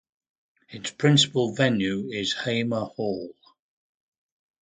[0.69, 3.35] Its principal venue is Hamer Hall.